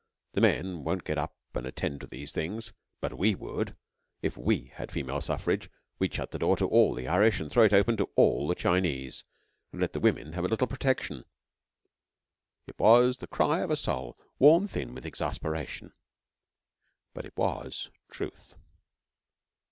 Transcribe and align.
The 0.31 0.41
men 0.41 0.83
won't 0.83 1.03
get 1.03 1.19
up 1.19 1.35
and 1.53 1.63
attend 1.67 2.01
to 2.01 2.07
these 2.07 2.31
things, 2.31 2.73
but 3.01 3.19
we 3.19 3.35
would. 3.35 3.75
If 4.23 4.35
we 4.35 4.71
had 4.73 4.91
female 4.91 5.21
suffrage, 5.21 5.69
we'd 5.99 6.11
shut 6.15 6.31
the 6.31 6.39
door 6.39 6.57
to 6.57 6.65
all 6.65 6.95
the 6.95 7.07
Irish 7.07 7.39
and 7.39 7.51
throw 7.51 7.65
it 7.65 7.71
open 7.71 7.97
to 7.97 8.09
all 8.15 8.47
the 8.47 8.55
Chinese, 8.55 9.23
and 9.71 9.79
let 9.79 9.93
the 9.93 9.99
women 9.99 10.33
have 10.33 10.43
a 10.43 10.47
little 10.47 10.65
protection.' 10.65 11.23
It 12.65 12.79
was 12.79 13.17
the 13.17 13.27
cry 13.27 13.59
of 13.59 13.69
a 13.69 13.75
soul 13.77 14.17
worn 14.39 14.67
thin 14.67 14.95
with 14.95 15.05
exasperation, 15.05 15.93
but 17.13 17.23
it 17.23 17.37
was 17.37 17.91
truth. 18.11 18.55